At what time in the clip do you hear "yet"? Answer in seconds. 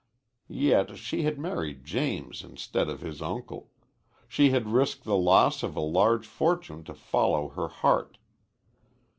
0.47-0.97